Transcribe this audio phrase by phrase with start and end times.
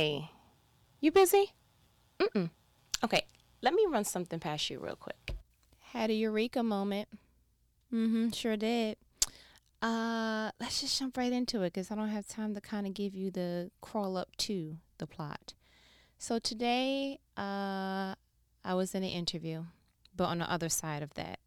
[0.00, 0.30] Hey,
[1.02, 1.52] you busy?
[2.18, 2.48] Mm-mm.
[3.04, 3.26] Okay,
[3.60, 5.36] let me run something past you real quick.
[5.92, 7.06] Had a eureka moment.
[7.92, 8.96] Mm-hmm, sure did.
[9.82, 12.94] Uh, let's just jump right into it because I don't have time to kind of
[12.94, 15.52] give you the crawl up to the plot.
[16.16, 18.14] So today, uh,
[18.64, 19.64] I was in an interview,
[20.16, 21.40] but on the other side of that,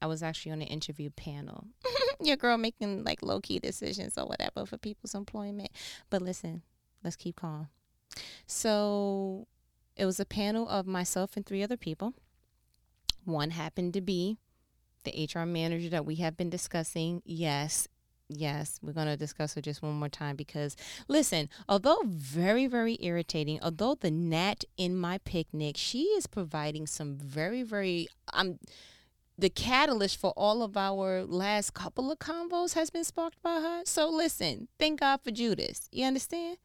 [0.00, 1.66] I was actually on an interview panel.
[2.20, 5.70] Your girl making like low key decisions or whatever for people's employment.
[6.08, 6.62] But listen,
[7.02, 7.66] let's keep calm.
[8.46, 9.46] So
[9.96, 12.14] it was a panel of myself and three other people.
[13.24, 14.38] One happened to be
[15.04, 17.22] the HR manager that we have been discussing.
[17.24, 17.88] Yes,
[18.28, 20.76] yes, we're going to discuss her just one more time because,
[21.08, 27.16] listen, although very, very irritating, although the gnat in my picnic, she is providing some
[27.16, 28.58] very, very, um,
[29.38, 33.82] the catalyst for all of our last couple of convos has been sparked by her.
[33.84, 35.88] So listen, thank God for Judas.
[35.90, 36.58] You understand?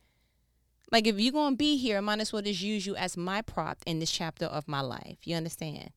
[0.92, 3.42] Like if you're gonna be here, I might as well just use you as my
[3.42, 5.18] prop in this chapter of my life.
[5.24, 5.92] You understand?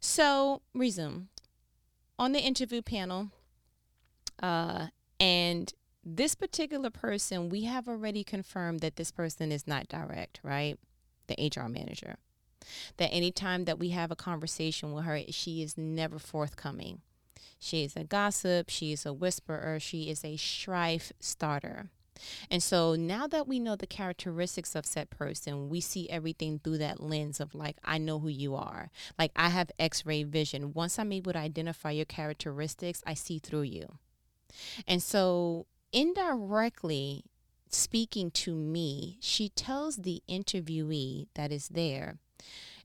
[0.00, 1.28] So resume
[2.18, 3.30] on the interview panel,
[4.42, 5.72] uh, and
[6.04, 10.78] this particular person, we have already confirmed that this person is not direct, right?
[11.28, 12.16] The HR manager.
[12.96, 17.00] That anytime that we have a conversation with her, she is never forthcoming.
[17.58, 21.90] She is a gossip, she is a whisperer, she is a strife starter.
[22.50, 26.78] And so now that we know the characteristics of said person, we see everything through
[26.78, 28.90] that lens of like, I know who you are.
[29.18, 30.72] Like, I have x ray vision.
[30.72, 33.98] Once I'm able to identify your characteristics, I see through you.
[34.86, 37.24] And so, indirectly
[37.68, 42.18] speaking to me, she tells the interviewee that is there,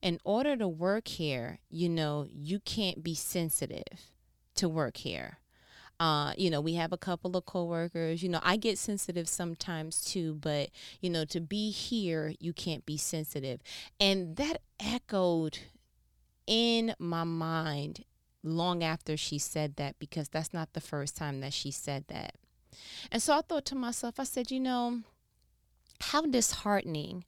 [0.01, 4.11] in order to work here, you know, you can't be sensitive
[4.55, 5.39] to work here.
[5.99, 8.21] Uh, you know, we have a couple of coworkers.
[8.21, 10.69] You know, I get sensitive sometimes too, but
[11.01, 13.61] you know, to be here, you can't be sensitive.
[13.99, 15.59] And that echoed
[16.45, 18.05] in my mind
[18.43, 22.35] long after she said that because that's not the first time that she said that.
[23.11, 25.01] And so I thought to myself, I said, you know,
[25.99, 27.25] how disheartening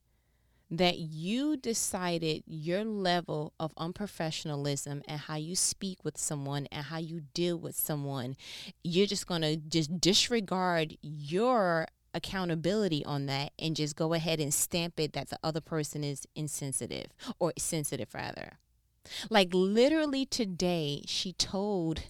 [0.70, 6.98] that you decided your level of unprofessionalism and how you speak with someone and how
[6.98, 8.36] you deal with someone,
[8.84, 14.54] you're just going to just disregard your accountability on that and just go ahead and
[14.54, 17.06] stamp it that the other person is insensitive
[17.38, 18.58] or sensitive rather.
[19.28, 22.02] Like literally today she told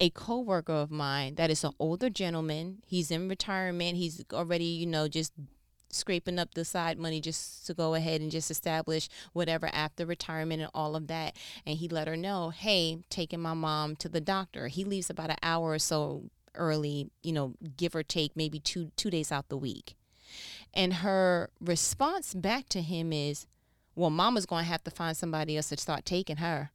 [0.00, 2.78] a coworker of mine that is an older gentleman.
[2.86, 3.96] He's in retirement.
[3.96, 5.32] He's already, you know, just
[5.90, 10.62] scraping up the side money just to go ahead and just establish whatever after retirement
[10.62, 11.36] and all of that.
[11.66, 14.68] And he let her know, hey, taking my mom to the doctor.
[14.68, 18.90] He leaves about an hour or so early, you know, give or take maybe two
[18.96, 19.94] two days out the week.
[20.74, 23.46] And her response back to him is,
[23.94, 26.70] well, mama's going to have to find somebody else to start taking her.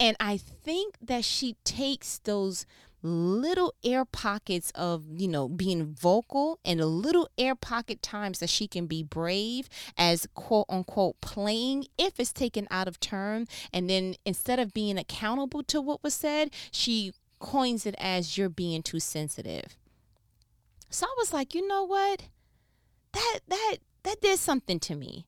[0.00, 2.66] And I think that she takes those
[3.04, 8.48] little air pockets of, you know, being vocal and a little air pocket times that
[8.48, 13.46] she can be brave as quote unquote playing if it's taken out of turn.
[13.72, 18.48] And then instead of being accountable to what was said, she coins it as you're
[18.48, 19.76] being too sensitive.
[20.88, 22.22] So I was like, you know what?
[23.12, 25.26] That that that did something to me.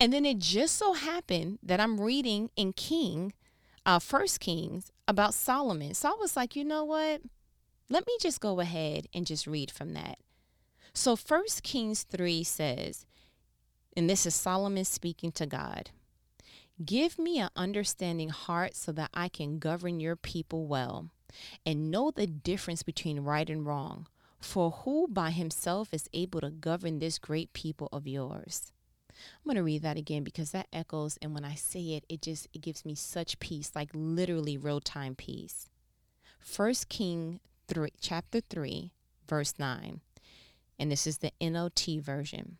[0.00, 3.32] And then it just so happened that I'm reading in King
[3.84, 5.94] uh, First Kings about Solomon.
[5.94, 7.22] So I was like, you know what?
[7.88, 10.18] Let me just go ahead and just read from that.
[10.92, 13.06] So First Kings 3 says,
[13.96, 15.90] and this is Solomon speaking to God.
[16.84, 21.10] Give me an understanding heart so that I can govern your people well
[21.64, 24.08] and know the difference between right and wrong.
[24.40, 28.72] For who by himself is able to govern this great people of yours?
[29.38, 32.22] I'm going to read that again because that echoes and when I say it it
[32.22, 35.68] just it gives me such peace like literally real-time peace.
[36.38, 38.92] First King 3 chapter 3
[39.28, 40.00] verse 9.
[40.78, 42.58] And this is the NLT version.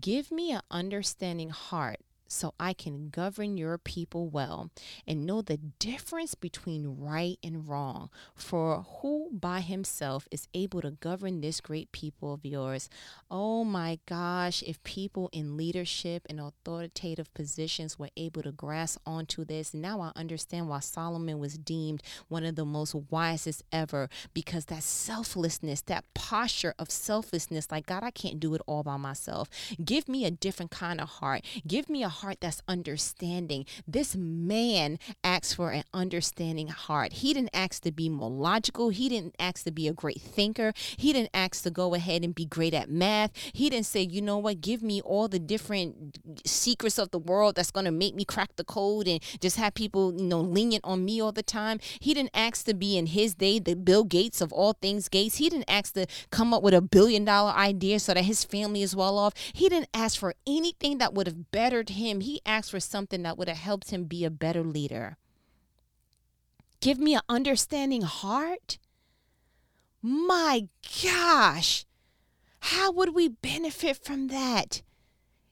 [0.00, 2.00] Give me an understanding heart
[2.34, 4.70] so I can govern your people well
[5.06, 8.10] and know the difference between right and wrong.
[8.34, 12.90] For who by himself is able to govern this great people of yours?
[13.30, 19.44] Oh my gosh, if people in leadership and authoritative positions were able to grasp onto
[19.44, 24.64] this, now I understand why Solomon was deemed one of the most wisest ever because
[24.66, 29.48] that selflessness, that posture of selflessness, like God, I can't do it all by myself.
[29.84, 31.44] Give me a different kind of heart.
[31.66, 33.66] Give me a heart that's understanding.
[33.86, 37.14] This man asked for an understanding heart.
[37.14, 38.88] He didn't ask to be more logical.
[38.90, 40.72] He didn't ask to be a great thinker.
[40.96, 43.30] He didn't ask to go ahead and be great at math.
[43.52, 47.56] He didn't say, you know what, give me all the different secrets of the world
[47.56, 50.84] that's going to make me crack the code and just have people, you know, lenient
[50.84, 51.78] on me all the time.
[52.00, 55.36] He didn't ask to be in his day the Bill Gates of all things Gates.
[55.36, 58.82] He didn't ask to come up with a billion dollar idea so that his family
[58.82, 59.34] is well off.
[59.52, 62.13] He didn't ask for anything that would have bettered him.
[62.20, 65.16] He asked for something that would have helped him be a better leader.
[66.80, 68.78] Give me an understanding heart.
[70.02, 70.68] My
[71.02, 71.86] gosh,
[72.60, 74.82] how would we benefit from that?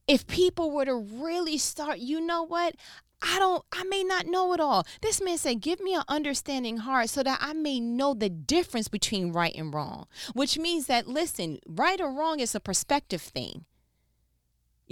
[0.07, 2.75] If people were to really start, you know what?
[3.23, 4.85] I don't, I may not know it all.
[5.01, 8.89] This man said, Give me an understanding heart so that I may know the difference
[8.89, 13.65] between right and wrong, which means that, listen, right or wrong is a perspective thing.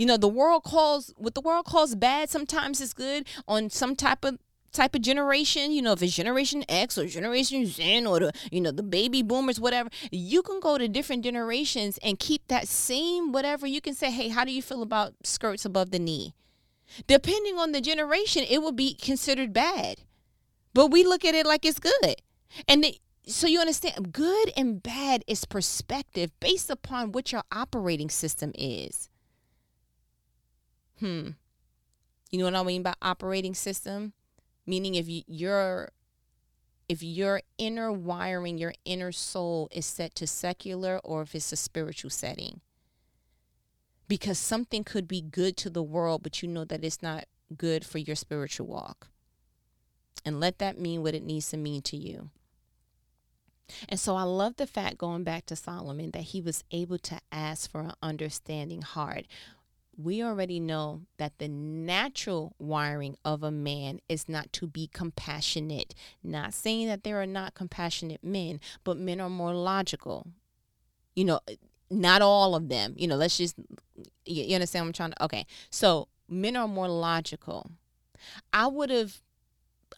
[0.01, 3.95] You know, the world calls what the world calls bad sometimes is good on some
[3.95, 4.39] type of
[4.73, 8.63] type of generation, you know, if it's generation X or generation Z or the, you
[8.63, 13.31] know, the baby boomers, whatever, you can go to different generations and keep that same
[13.31, 13.67] whatever.
[13.67, 16.33] You can say, hey, how do you feel about skirts above the knee?
[17.07, 19.97] Depending on the generation, it will be considered bad.
[20.73, 22.23] But we look at it like it's good.
[22.67, 28.09] And the, so you understand, good and bad is perspective based upon what your operating
[28.09, 29.10] system is.
[31.01, 31.31] Hmm.
[32.31, 34.13] You know what I mean by operating system?
[34.67, 35.91] Meaning if you, your
[36.89, 41.57] if your inner wiring, your inner soul is set to secular or if it's a
[41.57, 42.61] spiritual setting
[44.11, 47.27] because something could be good to the world, but you know that it's not
[47.57, 49.07] good for your spiritual walk.
[50.25, 52.31] And let that mean what it needs to mean to you.
[53.89, 57.21] And so I love the fact, going back to Solomon, that he was able to
[57.31, 59.27] ask for an understanding heart.
[60.03, 65.95] We already know that the natural wiring of a man is not to be compassionate.
[66.23, 70.27] Not saying that there are not compassionate men, but men are more logical.
[71.15, 71.41] You know,
[71.91, 72.95] not all of them.
[72.97, 73.57] You know, let's just
[74.25, 75.47] you, understand what I'm trying to okay.
[75.71, 77.71] So men are more logical.
[78.53, 79.21] I would have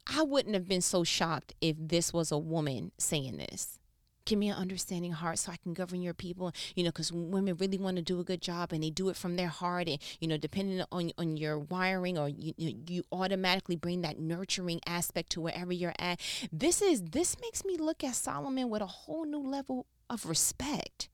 [0.07, 3.79] I wouldn't have been so shocked if this was a woman saying this.
[4.25, 7.57] Give me an understanding heart so I can govern your people, you know, because women
[7.57, 9.89] really want to do a good job and they do it from their heart.
[9.89, 14.81] And, you know, depending on, on your wiring or you, you automatically bring that nurturing
[14.87, 16.21] aspect to wherever you're at.
[16.53, 21.09] This is, this makes me look at Solomon with a whole new level of respect.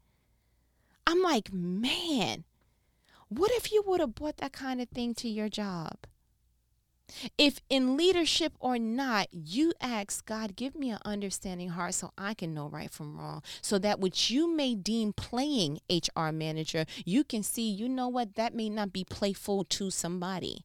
[1.07, 2.45] I'm like, man,
[3.29, 5.97] what if you would have brought that kind of thing to your job?
[7.37, 12.35] If in leadership or not, you ask God, give me an understanding heart so I
[12.35, 13.43] can know right from wrong.
[13.63, 18.35] So that what you may deem playing HR manager, you can see, you know what,
[18.35, 20.65] that may not be playful to somebody.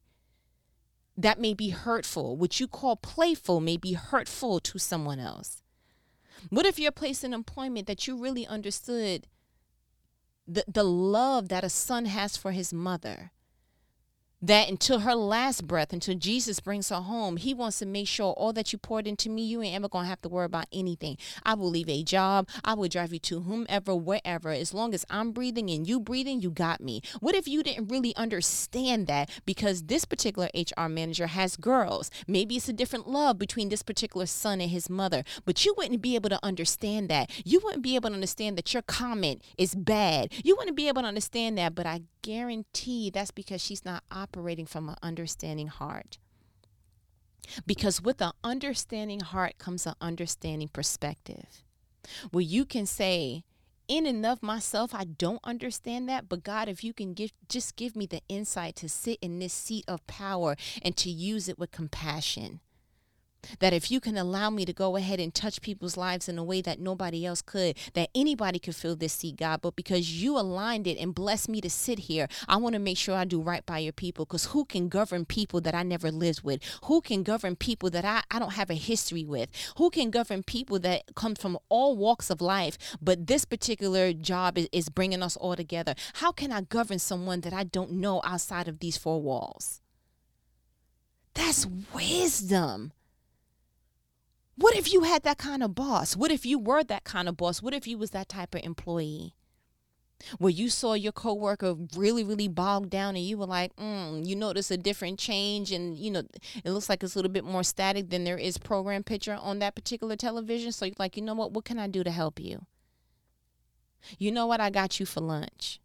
[1.16, 2.36] That may be hurtful.
[2.36, 5.62] What you call playful may be hurtful to someone else.
[6.50, 9.28] What if you're placed in employment that you really understood
[10.46, 13.30] the, the love that a son has for his mother
[14.46, 18.32] that until her last breath, until Jesus brings her home, he wants to make sure
[18.34, 21.16] all that you poured into me, you ain't ever gonna have to worry about anything.
[21.44, 22.46] I will leave a job.
[22.62, 24.50] I will drive you to whomever, wherever.
[24.50, 27.00] As long as I'm breathing and you breathing, you got me.
[27.20, 32.10] What if you didn't really understand that because this particular HR manager has girls?
[32.28, 36.02] Maybe it's a different love between this particular son and his mother, but you wouldn't
[36.02, 37.30] be able to understand that.
[37.46, 40.32] You wouldn't be able to understand that your comment is bad.
[40.44, 44.33] You wouldn't be able to understand that, but I guarantee that's because she's not operating
[44.66, 46.18] from an understanding heart.
[47.66, 51.62] Because with an understanding heart comes an understanding perspective.
[52.30, 53.44] Where you can say,
[53.88, 56.28] in and of myself, I don't understand that.
[56.28, 59.52] But God, if you can give just give me the insight to sit in this
[59.52, 62.60] seat of power and to use it with compassion
[63.60, 66.44] that if you can allow me to go ahead and touch people's lives in a
[66.44, 70.38] way that nobody else could, that anybody could feel this seat, God, but because you
[70.38, 73.40] aligned it and blessed me to sit here, I want to make sure I do
[73.40, 76.60] right by your people because who can govern people that I never lived with?
[76.84, 79.50] Who can govern people that I, I don't have a history with?
[79.76, 84.58] Who can govern people that come from all walks of life, but this particular job
[84.58, 85.94] is, is bringing us all together?
[86.14, 89.80] How can I govern someone that I don't know outside of these four walls?
[91.34, 92.92] That's wisdom.
[94.56, 96.16] What if you had that kind of boss?
[96.16, 97.60] What if you were that kind of boss?
[97.60, 99.34] What if you was that type of employee?
[100.38, 104.36] Where you saw your coworker really, really bogged down and you were like, mm, you
[104.36, 106.22] notice a different change and you know,
[106.64, 109.58] it looks like it's a little bit more static than there is program picture on
[109.58, 110.70] that particular television.
[110.72, 112.64] So you're like, you know what, what can I do to help you?
[114.18, 115.80] You know what, I got you for lunch.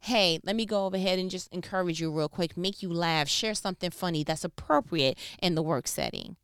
[0.00, 3.26] hey, let me go over ahead and just encourage you real quick, make you laugh,
[3.26, 6.36] share something funny that's appropriate in the work setting.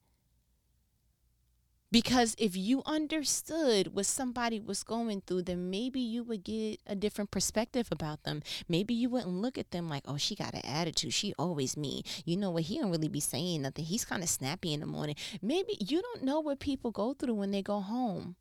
[1.92, 6.94] Because if you understood what somebody was going through, then maybe you would get a
[6.94, 8.42] different perspective about them.
[8.68, 11.12] Maybe you wouldn't look at them like, oh, she got an attitude.
[11.12, 12.04] She always me.
[12.24, 12.64] You know what?
[12.64, 13.86] He don't really be saying nothing.
[13.86, 15.16] He's kind of snappy in the morning.
[15.42, 18.36] Maybe you don't know what people go through when they go home.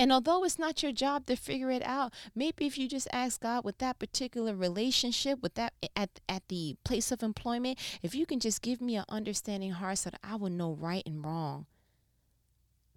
[0.00, 3.40] And although it's not your job to figure it out, maybe if you just ask
[3.40, 8.14] God with that particular relationship, with that eh, at at the place of employment, if
[8.14, 11.24] you can just give me an understanding heart so that I will know right and
[11.24, 11.66] wrong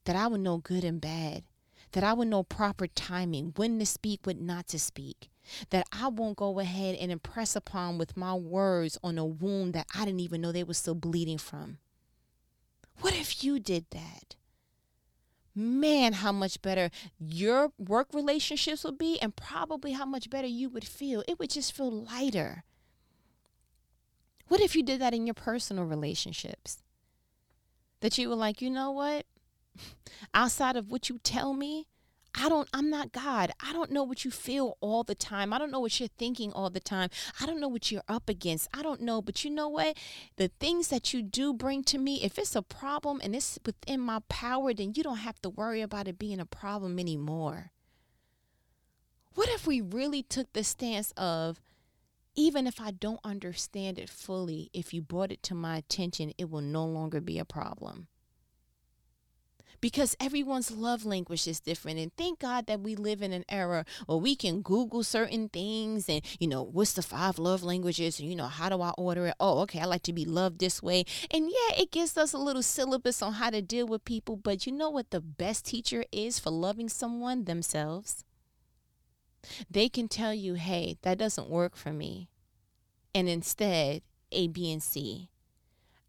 [0.06, 1.44] that I would know good and bad,
[1.92, 5.30] that I would know proper timing, when to speak, when not to speak,
[5.70, 9.88] that I won't go ahead and impress upon with my words on a wound that
[9.96, 11.80] I didn't even know they were still bleeding from.
[13.02, 14.36] What if you did that?
[15.54, 16.90] Man, how much better
[17.20, 21.24] your work relationships would be, and probably how much better you would feel.
[21.28, 22.64] It would just feel lighter.
[24.48, 26.84] What if you did that in your personal relationships?
[28.00, 29.26] That you were like, you know what?
[30.34, 31.88] Outside of what you tell me
[32.34, 33.52] I don't, I'm not God.
[33.60, 35.52] I don't know what you feel all the time.
[35.52, 37.10] I don't know what you're thinking all the time.
[37.42, 38.70] I don't know what you're up against.
[38.74, 39.22] I don't know.
[39.22, 39.98] But you know what?
[40.38, 44.00] The things that you do bring to me, if it's a problem and it's within
[44.00, 47.72] my power, then you don't have to worry about it being a problem anymore.
[49.34, 51.60] What if we really took the stance of,
[52.36, 56.50] even if I don't understand it fully, if you brought it to my attention, it
[56.50, 58.08] will no longer be a problem?
[59.82, 62.00] Because everyone's love language is different.
[62.00, 66.08] And thank God that we live in an era where we can Google certain things
[66.08, 68.20] and, you know, what's the five love languages?
[68.20, 69.36] And, you know, how do I order it?
[69.40, 71.04] Oh, okay, I like to be loved this way.
[71.32, 74.36] And yeah, it gives us a little syllabus on how to deal with people.
[74.36, 77.46] But you know what the best teacher is for loving someone?
[77.46, 78.24] Themselves.
[79.70, 82.30] They can tell you, hey, that doesn't work for me.
[83.16, 85.30] And instead, A, B, and C.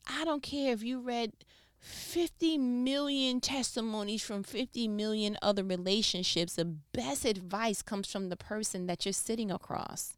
[0.06, 1.32] I don't care if you read
[1.82, 6.54] 50 million testimonies from 50 million other relationships.
[6.54, 10.16] The best advice comes from the person that you're sitting across,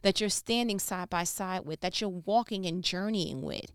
[0.00, 3.70] that you're standing side by side with, that you're walking and journeying with.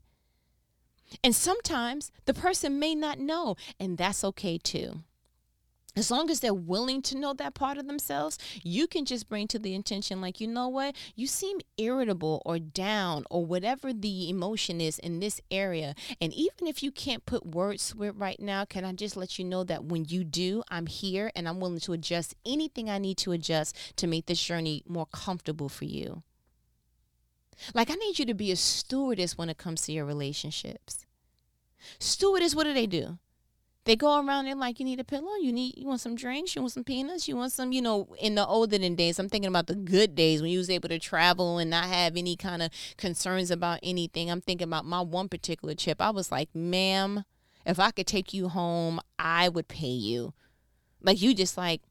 [1.23, 5.03] And sometimes the person may not know, and that's okay too
[5.95, 9.47] as long as they're willing to know that part of themselves, you can just bring
[9.47, 14.29] to the intention, like, you know what, you seem irritable or down or whatever the
[14.29, 15.93] emotion is in this area.
[16.19, 19.37] And even if you can't put words to it right now, can I just let
[19.37, 22.97] you know that when you do, I'm here and I'm willing to adjust anything I
[22.97, 26.23] need to adjust to make this journey more comfortable for you.
[27.73, 31.05] Like, I need you to be a stewardess when it comes to your relationships.
[31.99, 33.19] Stewardess, what do they do?
[33.85, 36.55] They go around and like, you need a pillow, you need, you want some drinks,
[36.55, 39.19] you want some peanuts, you want some, you know, in the olden days.
[39.19, 42.15] I'm thinking about the good days when you was able to travel and not have
[42.15, 44.31] any kind of concerns about anything.
[44.31, 46.01] I'm thinking about my one particular trip.
[46.01, 47.25] I was like, ma'am,
[47.65, 50.33] if I could take you home, I would pay you.
[51.01, 51.81] Like you just like,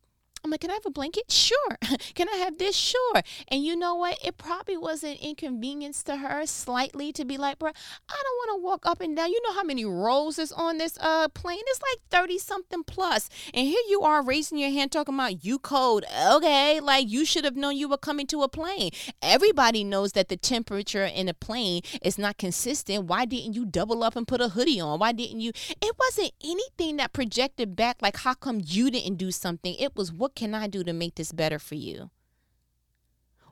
[0.44, 1.30] I'm like, can I have a blanket?
[1.30, 1.78] Sure.
[2.14, 2.74] can I have this?
[2.74, 3.22] Sure.
[3.48, 4.18] And you know what?
[4.24, 8.58] It probably was an inconvenience to her slightly to be like, bro, I don't want
[8.58, 9.30] to walk up and down.
[9.30, 11.60] You know how many rows is on this uh plane?
[11.66, 13.28] It's like 30 something plus.
[13.54, 16.04] And here you are raising your hand talking about you code.
[16.28, 18.90] Okay, like you should have known you were coming to a plane.
[19.22, 23.04] Everybody knows that the temperature in a plane is not consistent.
[23.04, 24.98] Why didn't you double up and put a hoodie on?
[24.98, 25.52] Why didn't you?
[25.80, 29.76] It wasn't anything that projected back like how come you didn't do something?
[29.78, 32.10] It was what can I do to make this better for you?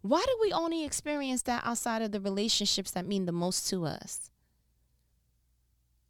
[0.03, 3.85] Why do we only experience that outside of the relationships that mean the most to
[3.85, 4.31] us?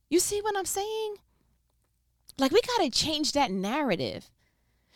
[0.08, 1.16] You see what I'm saying?
[2.38, 4.30] Like, we got to change that narrative.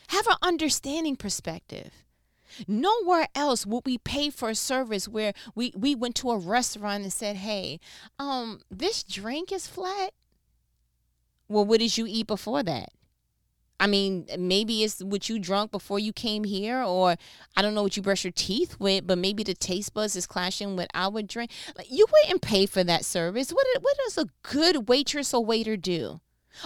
[0.09, 2.05] Have an understanding perspective.
[2.69, 7.03] Nowhere else would we pay for a service where we, we went to a restaurant
[7.03, 7.81] and said, hey,
[8.19, 10.13] um, this drink is flat.
[11.49, 12.91] Well, what did you eat before that?
[13.85, 17.17] I mean, maybe it's what you drunk before you came here, or
[17.55, 20.27] I don't know what you brush your teeth with, but maybe the taste buds is
[20.27, 21.51] clashing with our drink.
[21.77, 23.51] Like, you wouldn't pay for that service.
[23.51, 26.23] What, what does a good waitress or waiter do?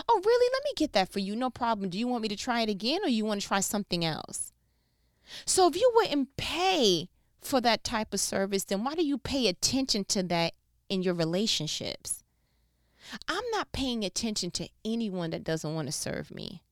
[0.08, 0.50] Oh, really?
[0.52, 1.34] Let me get that for you.
[1.34, 1.90] No problem.
[1.90, 4.52] Do you want me to try it again, or you want to try something else?
[5.44, 7.08] So if you wouldn't pay
[7.40, 10.52] for that type of service, then why do you pay attention to that
[10.88, 12.22] in your relationships?
[13.26, 16.62] I'm not paying attention to anyone that doesn't want to serve me.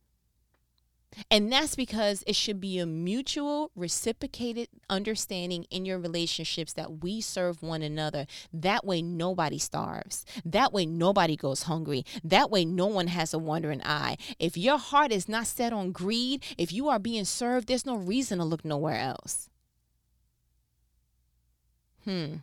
[1.31, 7.21] And that's because it should be a mutual, reciprocated understanding in your relationships that we
[7.21, 8.27] serve one another.
[8.53, 10.25] That way, nobody starves.
[10.45, 12.05] That way, nobody goes hungry.
[12.23, 14.17] That way, no one has a wandering eye.
[14.39, 17.97] If your heart is not set on greed, if you are being served, there's no
[17.97, 19.49] reason to look nowhere else.
[22.05, 22.37] Hmm.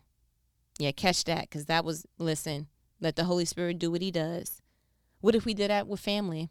[0.80, 2.68] Yeah, catch that because that was, listen,
[3.00, 4.62] let the Holy Spirit do what he does.
[5.22, 6.50] What if we did that with family?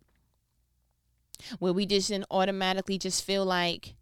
[1.59, 3.95] Where we just didn't automatically just feel like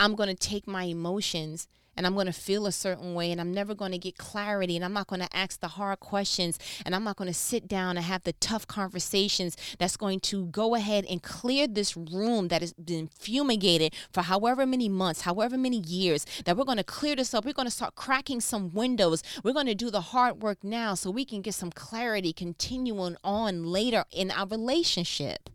[0.00, 3.40] I'm going to take my emotions and I'm going to feel a certain way and
[3.40, 6.58] I'm never going to get clarity and I'm not going to ask the hard questions
[6.84, 10.46] and I'm not going to sit down and have the tough conversations that's going to
[10.46, 15.58] go ahead and clear this room that has been fumigated for however many months, however
[15.58, 17.44] many years, that we're going to clear this up.
[17.44, 19.22] We're going to start cracking some windows.
[19.44, 23.16] We're going to do the hard work now so we can get some clarity continuing
[23.22, 25.50] on later in our relationship.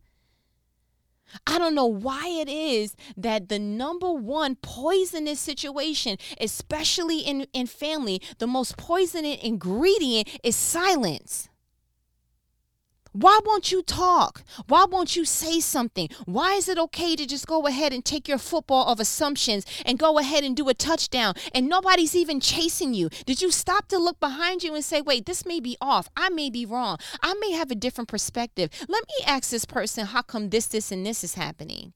[1.46, 7.68] I don't know why it is that the number one poisonous situation, especially in, in
[7.68, 11.50] family, the most poisonous ingredient is silence.
[13.20, 14.44] Why won't you talk?
[14.68, 16.08] Why won't you say something?
[16.26, 19.98] Why is it okay to just go ahead and take your football of assumptions and
[19.98, 23.10] go ahead and do a touchdown and nobody's even chasing you?
[23.26, 26.10] Did you stop to look behind you and say, wait, this may be off.
[26.16, 27.00] I may be wrong.
[27.24, 28.70] I may have a different perspective.
[28.88, 31.94] Let me ask this person, how come this, this, and this is happening?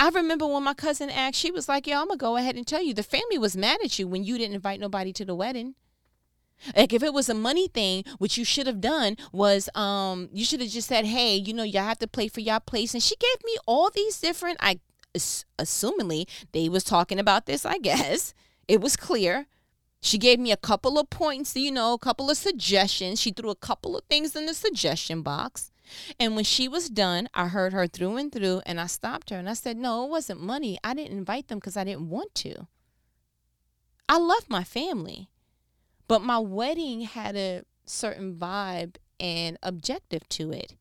[0.00, 2.56] I remember when my cousin asked, she was like, Yo, I'm going to go ahead
[2.56, 5.24] and tell you the family was mad at you when you didn't invite nobody to
[5.24, 5.76] the wedding.
[6.76, 10.44] Like if it was a money thing, what you should have done was um you
[10.44, 13.02] should have just said, "Hey, you know, y'all have to play for y'all place." And
[13.02, 14.80] she gave me all these different I
[15.58, 18.34] assumingly they was talking about this, I guess.
[18.66, 19.46] It was clear.
[20.00, 23.20] She gave me a couple of points, you know, a couple of suggestions.
[23.20, 25.72] She threw a couple of things in the suggestion box.
[26.18, 29.36] And when she was done, I heard her through and through, and I stopped her
[29.36, 30.78] and I said, No, it wasn't money.
[30.84, 32.66] I didn't invite them because I didn't want to.
[34.08, 35.30] I love my family.
[36.06, 40.74] But my wedding had a certain vibe and objective to it.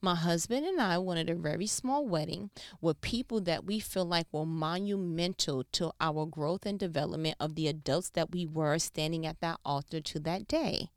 [0.00, 2.50] My husband and I wanted a very small wedding
[2.80, 7.68] with people that we feel like were monumental to our growth and development of the
[7.68, 10.90] adults that we were standing at that altar to that day.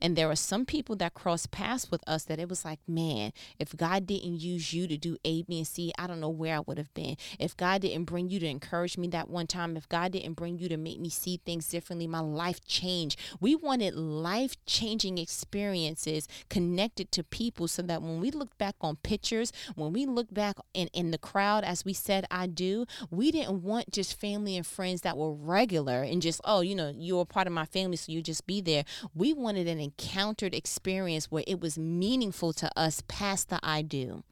[0.00, 3.32] And there are some people that cross paths with us that it was like, man,
[3.58, 6.56] if God didn't use you to do A, B, and C, I don't know where
[6.56, 7.16] I would have been.
[7.38, 10.58] If God didn't bring you to encourage me that one time, if God didn't bring
[10.58, 13.18] you to make me see things differently, my life changed.
[13.40, 18.96] We wanted life changing experiences connected to people so that when we look back on
[18.96, 23.30] pictures, when we look back in, in the crowd, as we said, I do, we
[23.30, 27.24] didn't want just family and friends that were regular and just, oh, you know, you're
[27.24, 28.84] part of my family, so you just be there.
[29.14, 34.22] We wanted an encountered experience where it was meaningful to us past the I do.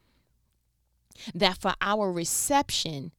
[1.34, 3.12] That for our reception,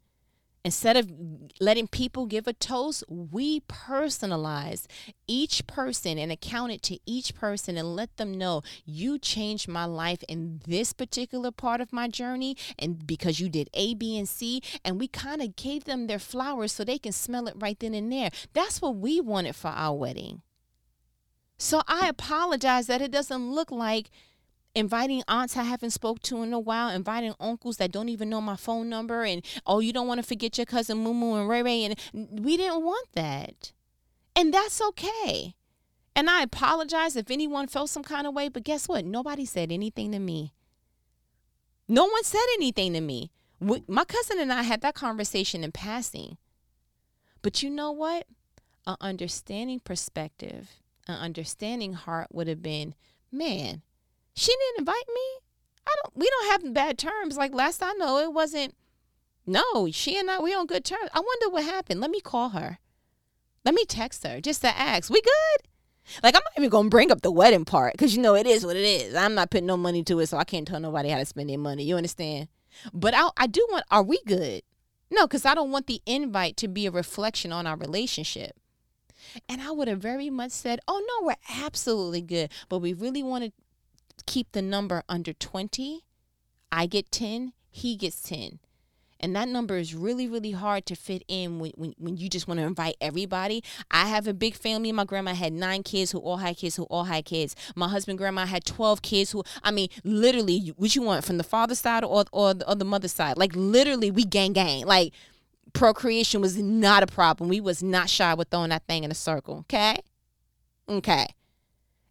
[0.64, 1.12] instead of
[1.60, 4.86] letting people give a toast, we personalize
[5.28, 9.86] each person and account it to each person and let them know you changed my
[9.86, 14.28] life in this particular part of my journey and because you did A, B, and
[14.28, 14.62] C.
[14.84, 17.94] And we kind of gave them their flowers so they can smell it right then
[17.94, 18.32] and there.
[18.54, 20.42] That's what we wanted for our wedding.
[21.60, 24.10] So I apologize that it doesn't look like
[24.74, 28.40] inviting aunts I haven't spoke to in a while, inviting uncles that don't even know
[28.40, 31.62] my phone number, and oh, you don't want to forget your cousin Mumu and Ray
[31.62, 33.74] Ray, and we didn't want that,
[34.38, 35.54] and that's okay.
[36.16, 39.04] And I apologize if anyone felt some kind of way, but guess what?
[39.06, 40.54] Nobody said anything to me.
[41.88, 43.32] No one said anything to me.
[43.60, 46.38] My cousin and I had that conversation in passing.
[47.42, 48.28] But you know what?
[48.88, 50.70] An understanding perspective
[51.08, 52.96] an understanding heart would have been,
[53.32, 53.82] man,
[54.34, 55.40] she didn't invite me.
[55.88, 56.18] I don't.
[56.18, 57.38] We don't have bad terms.
[57.38, 58.76] Like last I know, it wasn't.
[59.46, 61.10] No, she and I we on good terms.
[61.14, 62.02] I wonder what happened.
[62.02, 62.78] Let me call her.
[63.66, 65.10] Let me text her just to ask.
[65.10, 65.68] We good?
[66.24, 68.66] Like I'm not even gonna bring up the wedding part because you know it is
[68.66, 69.16] what it is.
[69.16, 71.50] I'm not putting no money to it, so I can't tell nobody how to spend
[71.50, 71.84] their money.
[71.84, 72.48] You understand?
[72.94, 73.86] But I I do want.
[73.92, 74.64] Are we good?
[75.12, 78.56] No, because I don't want the invite to be a reflection on our relationship.
[79.48, 82.52] And I would have very much said, oh, no, we're absolutely good.
[82.68, 83.52] But we really want to
[84.26, 86.06] keep the number under 20.
[86.72, 88.60] I get 10, he gets 10.
[89.20, 92.48] And that number is really, really hard to fit in when, when, when you just
[92.48, 93.64] want to invite everybody.
[93.92, 94.92] I have a big family.
[94.92, 97.56] My grandma had nine kids who all had kids who all had kids.
[97.76, 101.44] My husband, grandma had 12 kids who, I mean, literally, what you want from the
[101.44, 103.38] father side or, or, or the mother side?
[103.38, 104.86] Like, literally, we gang gang.
[104.86, 105.14] Like,
[105.74, 107.50] procreation was not a problem.
[107.50, 109.60] We was not shy with throwing that thing in a circle.
[109.60, 109.98] Okay.
[110.88, 111.28] Okay.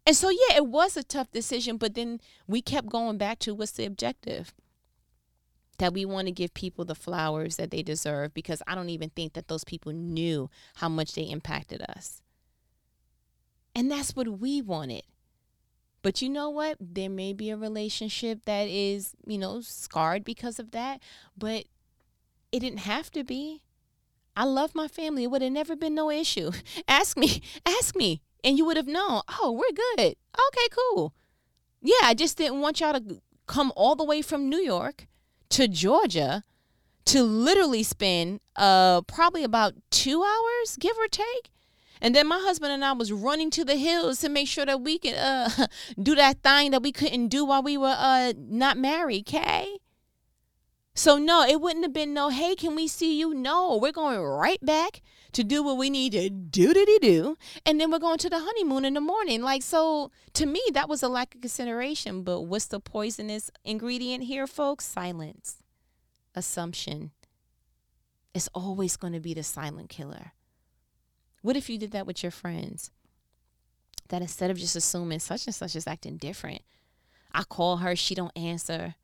[0.07, 3.55] And so yeah, it was a tough decision, but then we kept going back to
[3.55, 4.55] what's the objective?
[5.79, 9.11] That we want to give people the flowers that they deserve because I don't even
[9.11, 12.23] think that those people knew how much they impacted us.
[13.75, 15.05] And that's what we wanted.
[16.03, 16.79] But you know what?
[16.81, 21.01] There may be a relationship that is, you know, scarred because of that,
[21.37, 21.65] but
[22.53, 23.63] it didn't have to be.
[24.37, 25.25] I love my family.
[25.25, 26.53] It would have never been no issue.
[26.89, 29.23] Ask me, ask me, and you would have known.
[29.41, 30.15] Oh, we're good.
[30.49, 31.13] Okay, cool.
[31.83, 35.07] Yeah, I just didn't want y'all to come all the way from New York
[35.51, 36.45] to Georgia
[37.07, 41.51] to literally spend uh probably about two hours, give or take.
[42.01, 44.83] And then my husband and I was running to the hills to make sure that
[44.83, 45.49] we could uh
[46.03, 49.79] do that thing that we couldn't do while we were uh not married, okay?
[50.99, 53.33] So no, it wouldn't have been no, hey, can we see you?
[53.33, 57.39] No, we're going right back to do what we need to do do, do.
[57.65, 59.41] and then we're going to the honeymoon in the morning.
[59.41, 62.25] Like so, to me, that was a lack of consideration.
[62.25, 64.87] But what's the poisonous ingredient here, folks?
[64.87, 65.63] Silence,
[66.35, 67.13] assumption.
[68.35, 70.33] It's always going to be the silent killer.
[71.43, 72.91] What if you did that with your friends?
[74.09, 76.63] That instead of just assuming such and such is acting different,
[77.33, 78.97] I call her, she don't answer.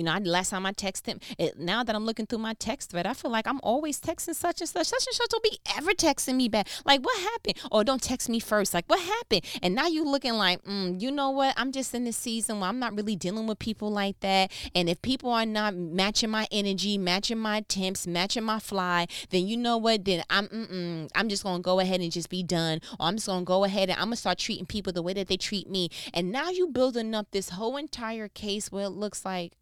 [0.00, 2.54] You know, I, last time I texted him, it, now that I'm looking through my
[2.54, 4.86] text thread, I feel like I'm always texting such and such.
[4.86, 6.68] Such and such don't be ever texting me back.
[6.86, 7.56] Like, what happened?
[7.70, 8.72] Or don't text me first.
[8.72, 9.42] Like, what happened?
[9.62, 11.52] And now you looking like, mm, you know what?
[11.58, 14.50] I'm just in this season where I'm not really dealing with people like that.
[14.74, 19.46] And if people are not matching my energy, matching my attempts, matching my fly, then
[19.46, 20.06] you know what?
[20.06, 22.80] Then I'm, mm-mm, I'm just gonna go ahead and just be done.
[22.98, 25.28] Or I'm just gonna go ahead and I'm gonna start treating people the way that
[25.28, 25.90] they treat me.
[26.14, 29.52] And now you building up this whole entire case where it looks like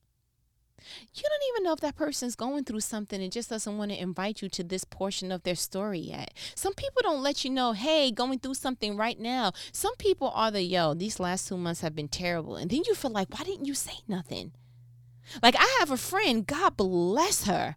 [1.14, 4.00] you don't even know if that person's going through something and just doesn't want to
[4.00, 6.32] invite you to this portion of their story yet.
[6.54, 9.52] Some people don't let you know, hey, going through something right now.
[9.72, 12.56] Some people are the, yo, these last two months have been terrible.
[12.56, 14.52] And then you feel like, why didn't you say nothing?
[15.42, 17.76] Like, I have a friend, God bless her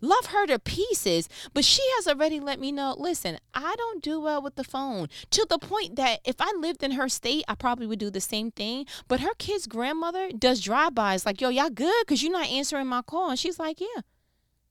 [0.00, 4.20] love her to pieces, but she has already let me know listen, I don't do
[4.20, 7.54] well with the phone to the point that if I lived in her state, I
[7.54, 8.86] probably would do the same thing.
[9.08, 12.06] But her kid's grandmother does drive-bys like, yo, y'all good?
[12.06, 13.30] Because you're not answering my call.
[13.30, 14.02] And she's like, yeah,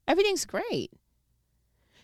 [0.07, 0.91] everything's great.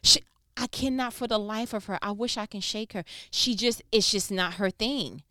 [0.01, 0.21] She,
[0.57, 1.97] I cannot for the life of her.
[2.01, 3.03] I wish I can shake her.
[3.31, 5.23] She just, it's just not her thing.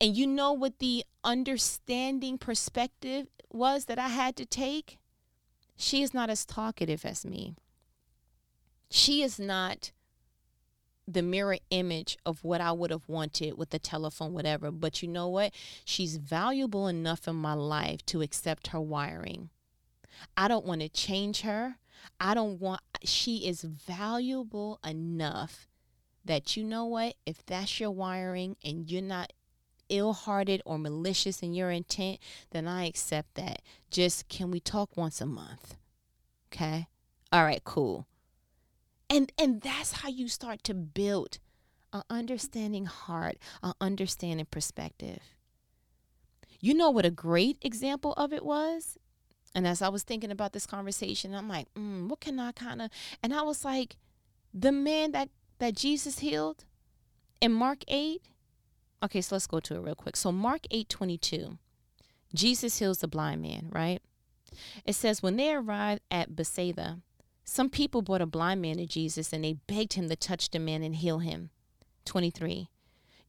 [0.00, 4.98] And you know what the understanding perspective was that I had to take?
[5.80, 7.54] She is not as talkative as me.
[8.90, 9.92] She is not
[11.06, 14.72] the mirror image of what I would have wanted with the telephone, whatever.
[14.72, 15.54] But you know what?
[15.84, 19.50] She's valuable enough in my life to accept her wiring.
[20.36, 21.76] I don't want to change her.
[22.18, 25.68] I don't want, she is valuable enough
[26.24, 27.14] that you know what?
[27.24, 29.32] If that's your wiring and you're not
[29.88, 32.18] ill hearted or malicious in your intent,
[32.50, 33.62] then I accept that.
[33.90, 35.76] Just can we talk once a month?
[36.52, 36.88] Okay.
[37.32, 38.06] All right, cool.
[39.10, 41.38] And and that's how you start to build
[41.92, 45.20] an understanding heart, an understanding perspective.
[46.60, 48.98] You know what a great example of it was?
[49.54, 52.82] And as I was thinking about this conversation, I'm like, mm, what can I kind
[52.82, 52.90] of?
[53.22, 53.96] And I was like,
[54.52, 56.64] the man that that Jesus healed
[57.40, 58.22] in Mark 8,
[59.02, 60.16] Okay, so let's go to it real quick.
[60.16, 61.58] So Mark 8 22,
[62.34, 64.00] Jesus heals the blind man, right?
[64.84, 66.98] It says, when they arrived at Bethsaida,
[67.44, 70.58] some people brought a blind man to Jesus and they begged him to touch the
[70.58, 71.50] man and heal him.
[72.04, 72.68] 23.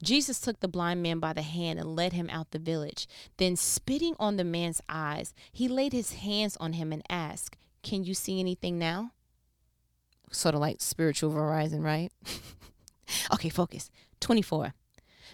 [0.02, 3.08] Jesus took the blind man by the hand and led him out the village.
[3.38, 8.06] Then, spitting on the man's eyes, he laid his hands on him and asked, Can
[8.06, 9.12] you see anything now?
[10.32, 12.12] Sort of like spiritual Verizon, right?
[13.34, 13.90] okay, focus.
[14.22, 14.74] 24.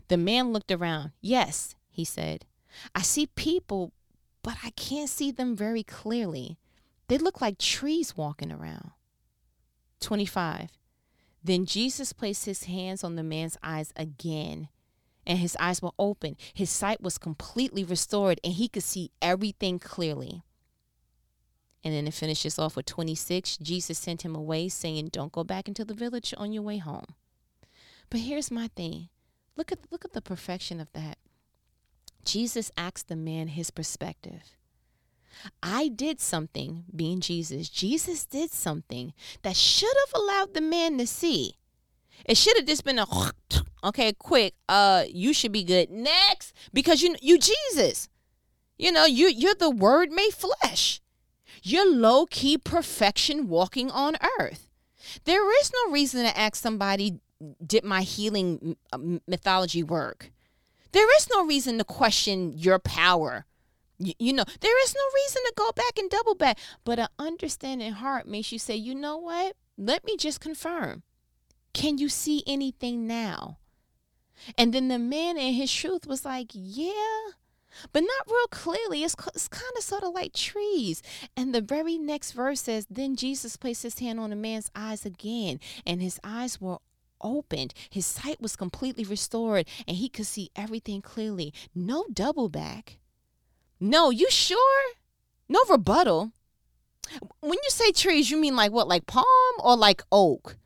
[0.07, 1.11] The man looked around.
[1.21, 2.45] Yes, he said.
[2.93, 3.93] I see people,
[4.43, 6.57] but I can't see them very clearly.
[7.07, 8.91] They look like trees walking around.
[10.01, 10.71] 25.
[11.43, 14.67] Then Jesus placed his hands on the man's eyes again,
[15.27, 16.37] and his eyes were open.
[16.53, 20.43] His sight was completely restored, and he could see everything clearly.
[21.83, 23.57] And then it finishes off with 26.
[23.57, 27.05] Jesus sent him away, saying, Don't go back into the village on your way home.
[28.09, 29.09] But here's my thing
[29.55, 31.17] Look at look at the perfection of that.
[32.25, 34.55] Jesus asked the man his perspective.
[35.61, 37.69] I did something, being Jesus.
[37.69, 39.13] Jesus did something
[39.43, 41.55] that should have allowed the man to see.
[42.25, 43.05] It should have just been a
[43.83, 44.55] okay, quick.
[44.67, 48.09] Uh, you should be good next because you you Jesus.
[48.77, 51.01] You know you you're the Word made flesh.
[51.61, 54.69] You're low key perfection walking on earth.
[55.23, 57.19] There is no reason to ask somebody
[57.65, 60.31] did my healing uh, mythology work?
[60.91, 63.45] There is no reason to question your power.
[63.97, 66.57] You, you, know, there is no reason to go back and double back.
[66.83, 69.55] But an understanding heart makes you say, you know what?
[69.77, 71.03] Let me just confirm.
[71.73, 73.57] Can you see anything now?
[74.57, 77.31] And then the man in his truth was like, yeah,
[77.91, 79.03] but not real clearly.
[79.03, 81.01] It's, it's kind of sort of like trees.
[81.35, 85.05] And the very next verse says, Then Jesus placed his hand on the man's eyes
[85.05, 86.77] again, and his eyes were
[87.21, 87.73] opened.
[87.89, 91.53] His sight was completely restored, and he could see everything clearly.
[91.73, 92.99] No double back.
[93.79, 94.83] No, you sure?
[95.47, 96.31] No rebuttal.
[97.39, 99.25] When you say trees, you mean like what, like palm
[99.59, 100.57] or like oak?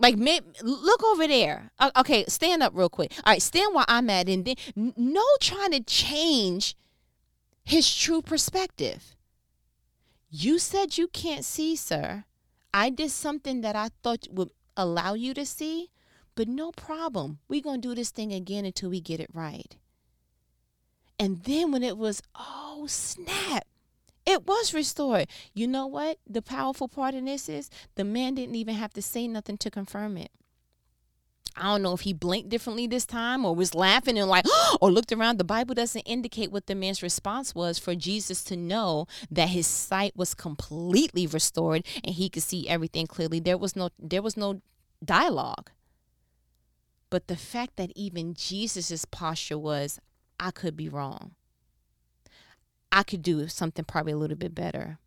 [0.00, 0.16] Like,
[0.62, 1.72] look over there.
[1.78, 3.12] Uh, okay, stand up real quick.
[3.24, 6.76] All right, stand where I'm at, and then no trying to change
[7.64, 9.16] his true perspective.
[10.30, 12.24] You said you can't see, sir.
[12.72, 15.90] I did something that I thought would allow you to see,
[16.34, 17.40] but no problem.
[17.48, 19.76] We're going to do this thing again until we get it right.
[21.18, 23.66] And then when it was, oh, snap,
[24.24, 25.26] it was restored.
[25.52, 26.18] You know what?
[26.26, 29.70] The powerful part in this is the man didn't even have to say nothing to
[29.70, 30.30] confirm it.
[31.56, 34.44] I don't know if he blinked differently this time or was laughing and like,
[34.80, 35.38] or looked around.
[35.38, 39.66] The Bible doesn't indicate what the man's response was for Jesus to know that his
[39.66, 43.40] sight was completely restored and he could see everything clearly.
[43.40, 44.60] There was no there was no
[45.04, 45.70] dialogue.
[47.10, 49.98] But the fact that even Jesus's posture was,
[50.38, 51.32] I could be wrong.
[52.92, 54.98] I could do something probably a little bit better.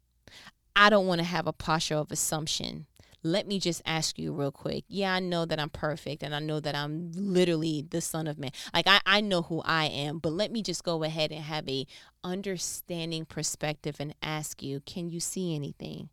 [0.76, 2.86] I don't want to have a posture of assumption.
[3.24, 4.84] Let me just ask you real quick.
[4.88, 8.40] Yeah, I know that I'm perfect and I know that I'm literally the son of
[8.40, 8.52] man.
[8.74, 11.70] Like I, I know who I am, but let me just go ahead and have
[11.70, 11.86] a
[12.24, 16.10] understanding perspective and ask you, can you see anything?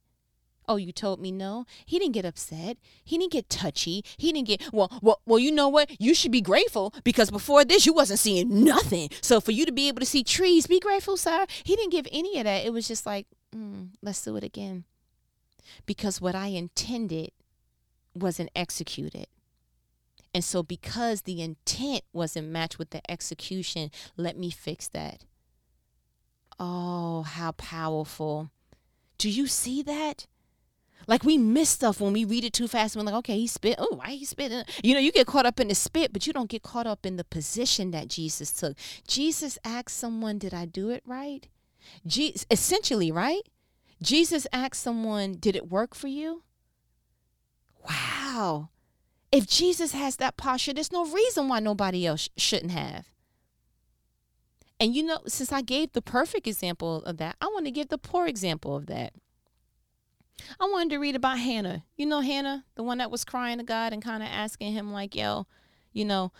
[0.68, 1.64] Oh, you told me no?
[1.87, 2.77] He didn't get upset.
[3.03, 4.05] He didn't get touchy.
[4.18, 5.90] He didn't get well, well, well, you know what?
[5.99, 9.09] You should be grateful because before this you wasn't seeing nothing.
[9.23, 11.47] So for you to be able to see trees, be grateful, sir.
[11.64, 12.66] He didn't give any of that.
[12.66, 14.85] It was just like, mm, let's do it again.
[15.87, 17.31] Because what I intended
[18.14, 19.26] wasn't executed.
[20.35, 25.24] And so because the intent wasn't matched with the execution, let me fix that.
[26.61, 28.50] Oh, how powerful.
[29.16, 30.26] Do you see that?
[31.07, 32.94] Like we miss stuff when we read it too fast.
[32.94, 33.76] We're like, okay, he spit.
[33.78, 34.52] Oh, why he spit?
[34.85, 37.07] You know, you get caught up in the spit, but you don't get caught up
[37.07, 38.76] in the position that Jesus took.
[39.07, 41.48] Jesus asked someone, "Did I do it right?"
[42.07, 43.42] Je- essentially, right?
[44.02, 46.42] Jesus asked someone, "Did it work for you?"
[47.88, 48.70] Wow.
[49.30, 53.11] If Jesus has that posture, there's no reason why nobody else shouldn't have.
[54.80, 57.88] And you know, since I gave the perfect example of that, I want to give
[57.88, 59.12] the poor example of that.
[60.61, 61.84] I wanted to read about Hannah.
[61.96, 64.92] You know Hannah, the one that was crying to God and kind of asking him
[64.92, 65.46] like, "Yo,
[65.92, 66.32] you know,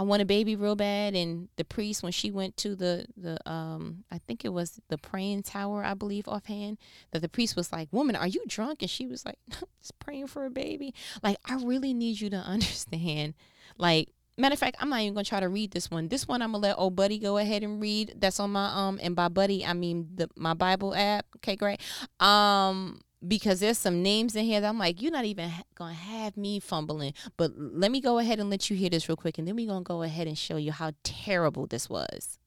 [0.00, 3.36] I want a baby real bad." And the priest, when she went to the the
[3.50, 6.78] um, I think it was the praying tower, I believe offhand,
[7.10, 9.98] that the priest was like, "Woman, are you drunk?" And she was like, I'm "Just
[9.98, 13.34] praying for a baby." Like, I really need you to understand,
[13.76, 14.08] like.
[14.38, 16.08] Matter of fact, I'm not even gonna try to read this one.
[16.08, 18.14] This one I'm gonna let old buddy go ahead and read.
[18.16, 21.26] That's on my um and by buddy I mean the my Bible app.
[21.36, 21.78] Okay, great.
[22.20, 26.36] Um because there's some names in here that I'm like, you're not even gonna have
[26.36, 27.14] me fumbling.
[27.36, 29.68] But let me go ahead and let you hear this real quick, and then we're
[29.68, 32.38] gonna go ahead and show you how terrible this was.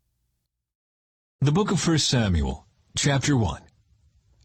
[1.42, 2.66] The book of First Samuel,
[2.98, 3.62] chapter one.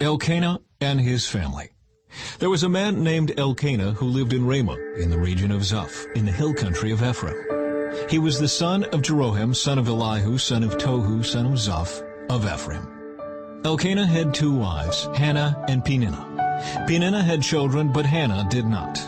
[0.01, 1.71] Elkanah and his family.
[2.38, 6.07] There was a man named Elkanah who lived in Ramah, in the region of Zuph,
[6.14, 7.37] in the hill country of Ephraim.
[8.09, 12.03] He was the son of Jeroham, son of Elihu, son of Tohu, son of Zuph,
[12.31, 12.97] of Ephraim.
[13.64, 16.85] Elkanah had two wives, Hannah and Peninnah.
[16.87, 19.01] Peninnah had children, but Hannah did not.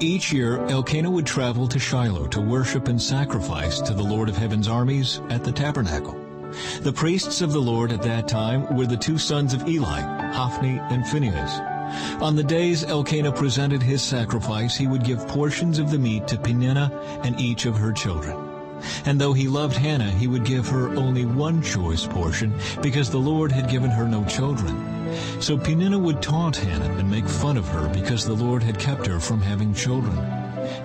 [0.00, 4.36] Each year, Elkanah would travel to Shiloh to worship and sacrifice to the Lord of
[4.36, 6.18] Heaven's armies at the tabernacle.
[6.80, 10.00] The priests of the Lord at that time were the two sons of Eli,
[10.32, 11.60] Hophni and Phinehas.
[12.20, 16.36] On the days Elkanah presented his sacrifice, he would give portions of the meat to
[16.36, 16.90] Peninnah
[17.22, 18.47] and each of her children.
[19.04, 23.18] And though he loved Hannah, he would give her only one choice portion because the
[23.18, 24.96] Lord had given her no children.
[25.40, 29.06] So Peninnah would taunt Hannah and make fun of her because the Lord had kept
[29.06, 30.16] her from having children.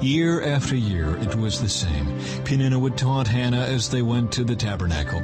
[0.01, 2.19] Year after year it was the same.
[2.45, 5.21] Peninnah would taunt Hannah as they went to the tabernacle.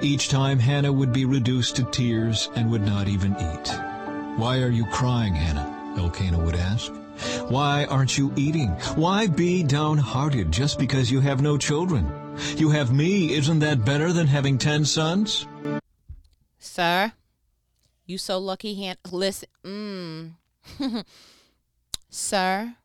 [0.00, 3.68] Each time Hannah would be reduced to tears and would not even eat.
[4.36, 5.94] Why are you crying, Hannah?
[5.98, 6.92] Elkanah would ask.
[7.48, 8.68] Why aren't you eating?
[8.96, 12.10] Why be downhearted just because you have no children?
[12.56, 13.34] You have me.
[13.34, 15.46] Isn't that better than having ten sons?
[16.58, 17.12] Sir,
[18.06, 18.74] you so lucky.
[18.74, 20.32] Hand- Listen, mm.
[22.08, 22.76] Sir,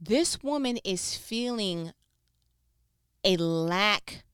[0.00, 1.92] this woman is feeling
[3.24, 4.24] a lack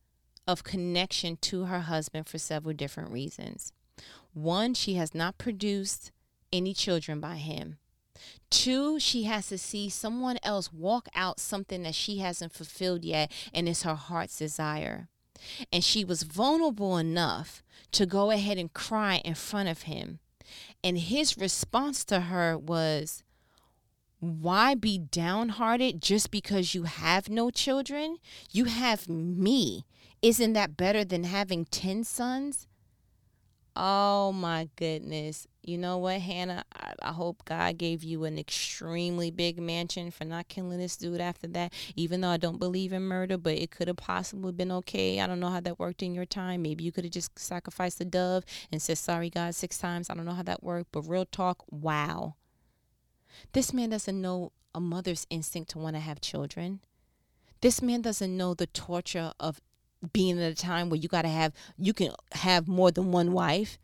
[0.47, 3.71] of connection to her husband for several different reasons.
[4.33, 6.11] One, she has not produced
[6.51, 7.77] any children by him.
[8.49, 13.31] Two, she has to see someone else walk out something that she hasn't fulfilled yet,
[13.53, 15.09] and it's her heart's desire.
[15.71, 20.19] And she was vulnerable enough to go ahead and cry in front of him.
[20.83, 23.23] And his response to her was,
[24.19, 28.17] Why be downhearted just because you have no children?
[28.51, 29.85] You have me.
[30.21, 32.67] Isn't that better than having 10 sons?
[33.75, 35.47] Oh my goodness.
[35.63, 36.63] You know what, Hannah?
[36.75, 41.19] I, I, hope God gave you an extremely big mansion for not killing this dude
[41.19, 41.73] after that.
[41.95, 45.19] Even though I don't believe in murder, but it could have possibly been okay.
[45.19, 46.61] I don't know how that worked in your time.
[46.61, 50.09] Maybe you could have just sacrificed the dove and said, Sorry, God, six times.
[50.09, 50.91] I don't know how that worked.
[50.91, 52.35] But real talk, wow.
[53.53, 56.81] This man doesn't know a mother's instinct to want to have children.
[57.61, 59.61] This man doesn't know the torture of
[60.11, 63.31] being at a time where you got to have you can have more than one
[63.31, 63.77] wife.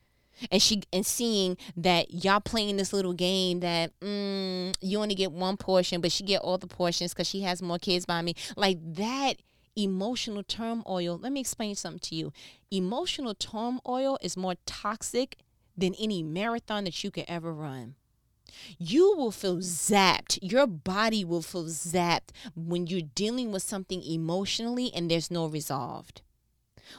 [0.52, 5.34] And she and seeing that y'all playing this little game that mm, you only get
[5.34, 8.36] one portion but she get all the portions because she has more kids by me.
[8.56, 9.34] Like that
[9.76, 12.34] emotional turmoil let me explain something to you.
[12.72, 15.38] Emotional turmoil is more toxic
[15.78, 17.96] than any marathon that you could ever run
[18.78, 20.40] you will feel zapped.
[20.42, 26.22] Your body will feel zapped when you're dealing with something emotionally and there's no resolved.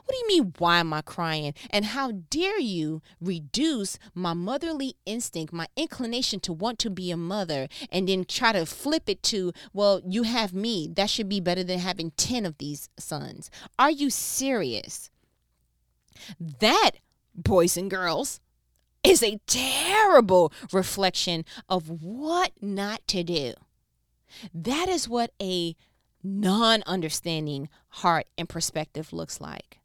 [0.05, 1.55] What do you mean, why am I crying?
[1.71, 7.17] And how dare you reduce my motherly instinct, my inclination to want to be a
[7.17, 10.89] mother, and then try to flip it to, well, you have me.
[10.95, 13.51] That should be better than having 10 of these sons.
[13.79, 15.11] Are you serious?
[16.39, 16.93] That,
[17.35, 18.41] boys and girls,
[19.03, 23.55] is a terrible reflection of what not to do.
[24.55, 25.75] That is what a
[26.23, 29.79] non understanding heart and perspective looks like.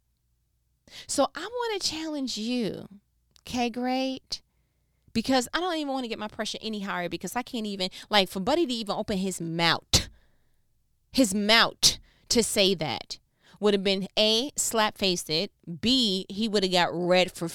[1.08, 2.88] So I want to challenge you,
[3.42, 4.42] okay, great?
[5.14, 7.90] Because I don't even want to get my pressure any higher because I can't even,
[8.10, 10.10] like, for Buddy to even open his mouth,
[11.12, 11.98] his mouth
[12.30, 13.18] to say that
[13.60, 15.52] would have been A, slap faced it,
[15.82, 17.48] B, he would have got red for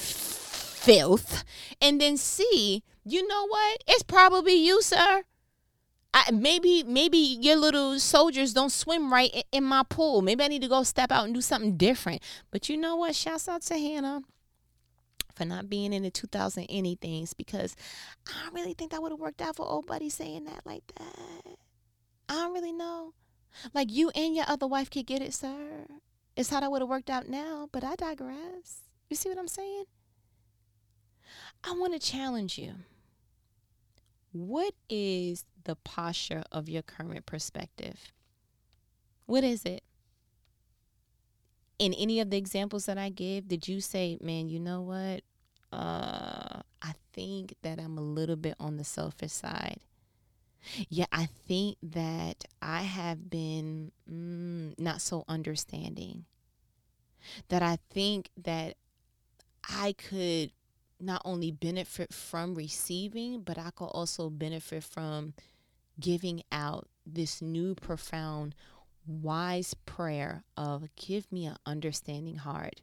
[0.80, 1.44] filth.
[1.80, 3.84] And then C, you know what?
[3.86, 5.22] It's probably you, sir.
[6.12, 10.22] I, maybe maybe your little soldiers don't swim right in, in my pool.
[10.22, 12.22] Maybe I need to go step out and do something different.
[12.50, 13.14] But you know what?
[13.14, 14.22] Shouts out to Hannah
[15.36, 17.76] for not being in the 2000 anythings because
[18.26, 20.82] I don't really think that would have worked out for old buddy saying that like
[20.96, 21.56] that.
[22.28, 23.12] I don't really know.
[23.72, 25.86] Like you and your other wife could get it, sir.
[26.36, 28.82] It's how that would have worked out now, but I digress.
[29.08, 29.84] You see what I'm saying?
[31.64, 32.74] I want to challenge you.
[34.32, 38.12] What is the posture of your current perspective?
[39.26, 39.82] What is it?
[41.78, 45.22] In any of the examples that I give, did you say, man, you know what?
[45.72, 49.80] Uh, I think that I'm a little bit on the selfish side.
[50.88, 56.26] Yeah, I think that I have been mm, not so understanding.
[57.48, 58.76] That I think that
[59.68, 60.52] I could
[61.00, 65.34] not only benefit from receiving, but I could also benefit from
[65.98, 68.54] giving out this new profound
[69.06, 72.80] wise prayer of give me an understanding heart.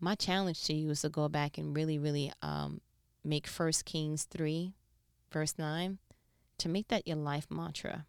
[0.00, 2.80] My challenge to you is to go back and really, really um,
[3.24, 4.72] make First Kings 3,
[5.30, 5.98] verse 9,
[6.58, 8.06] to make that your life mantra.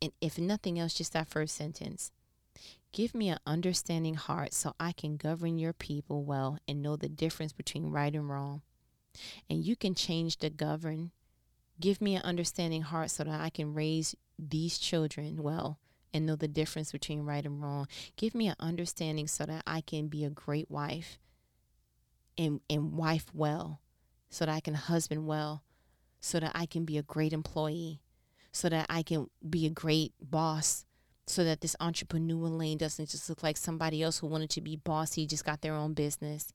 [0.00, 2.12] And if nothing else, just that first sentence
[2.96, 7.10] Give me an understanding heart so I can govern your people well and know the
[7.10, 8.62] difference between right and wrong.
[9.50, 11.10] And you can change the govern.
[11.78, 15.78] Give me an understanding heart so that I can raise these children well
[16.14, 17.86] and know the difference between right and wrong.
[18.16, 21.18] Give me an understanding so that I can be a great wife
[22.38, 23.82] and, and wife well,
[24.30, 25.62] so that I can husband well,
[26.18, 28.00] so that I can be a great employee,
[28.52, 30.85] so that I can be a great boss,
[31.26, 34.76] so that this entrepreneur lane doesn't just look like somebody else who wanted to be
[34.76, 36.52] bossy, just got their own business.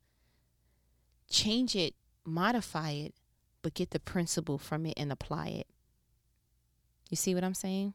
[1.29, 1.93] Change it,
[2.25, 3.13] modify it,
[3.61, 5.67] but get the principle from it and apply it.
[7.09, 7.93] You see what I'm saying?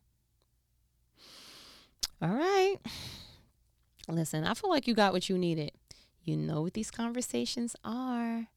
[2.20, 2.76] All right.
[4.08, 5.72] Listen, I feel like you got what you needed.
[6.22, 8.48] You know what these conversations are.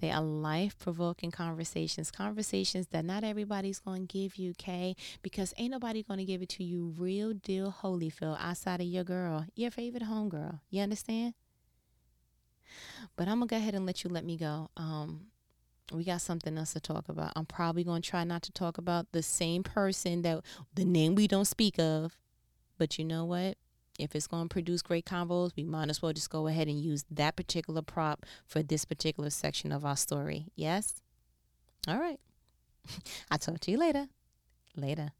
[0.00, 4.94] They are life provoking conversations, conversations that not everybody's going to give you, okay?
[5.22, 8.86] Because ain't nobody going to give it to you real deal holy Holyfield outside of
[8.86, 10.60] your girl, your favorite homegirl.
[10.70, 11.34] You understand?
[13.16, 14.70] But I'm going to go ahead and let you let me go.
[14.76, 15.26] Um,
[15.92, 17.32] we got something else to talk about.
[17.34, 20.44] I'm probably going to try not to talk about the same person that
[20.74, 22.16] the name we don't speak of.
[22.76, 23.56] But you know what?
[23.98, 26.80] If it's going to produce great convos, we might as well just go ahead and
[26.80, 30.46] use that particular prop for this particular section of our story.
[30.54, 31.02] Yes?
[31.86, 32.20] All right.
[33.30, 34.06] I'll talk to you later.
[34.76, 35.10] Later.